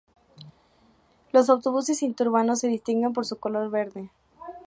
[1.31, 4.09] Los autobuses interurbanos, se distinguen por su color verde.